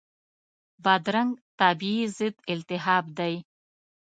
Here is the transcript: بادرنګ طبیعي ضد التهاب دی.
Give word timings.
بادرنګ 0.83 1.31
طبیعي 1.59 2.05
ضد 2.17 2.35
التهاب 2.51 3.05
دی. 3.17 3.33